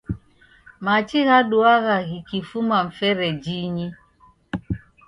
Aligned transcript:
Machi 0.83 1.19
ghaduagha 1.27 1.95
ghikifuma 2.09 2.77
mferejinyi 2.87 3.87